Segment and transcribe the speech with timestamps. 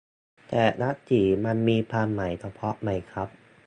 [0.49, 3.29] แต่ละสีมันมีความหมายเฉพาะไหมครับ